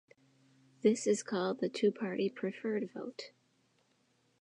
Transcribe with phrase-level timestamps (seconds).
[0.81, 3.33] This is called the two-party-preferred vote.